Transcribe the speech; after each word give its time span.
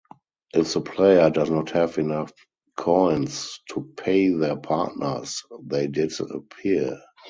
If 0.55 0.73
the 0.73 0.81
player 0.81 1.29
does 1.29 1.51
not 1.51 1.69
have 1.69 1.99
enough 1.99 2.33
coins 2.75 3.59
to 3.69 3.93
pay 3.95 4.29
their 4.29 4.57
partners, 4.57 5.43
they 5.63 5.85
disappear. 5.85 6.99